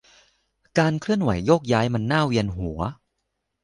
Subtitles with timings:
[0.79, 2.79] การเคลื่อนไหวโยกย้ายมันน่าเวียนหัว